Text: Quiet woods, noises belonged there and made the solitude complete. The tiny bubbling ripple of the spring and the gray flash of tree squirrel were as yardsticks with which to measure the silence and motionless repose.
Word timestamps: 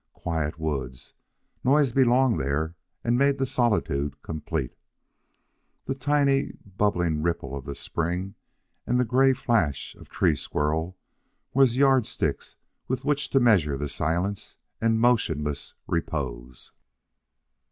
Quiet 0.13 0.57
woods, 0.57 1.13
noises 1.63 1.93
belonged 1.93 2.39
there 2.39 2.73
and 3.03 3.19
made 3.19 3.37
the 3.37 3.45
solitude 3.45 4.19
complete. 4.23 4.73
The 5.85 5.93
tiny 5.93 6.53
bubbling 6.65 7.21
ripple 7.21 7.55
of 7.55 7.65
the 7.65 7.75
spring 7.75 8.33
and 8.87 8.99
the 8.99 9.05
gray 9.05 9.33
flash 9.33 9.93
of 9.93 10.09
tree 10.09 10.35
squirrel 10.35 10.97
were 11.53 11.65
as 11.65 11.77
yardsticks 11.77 12.55
with 12.87 13.05
which 13.05 13.29
to 13.29 13.39
measure 13.39 13.77
the 13.77 13.87
silence 13.87 14.57
and 14.81 14.99
motionless 14.99 15.75
repose. 15.85 16.71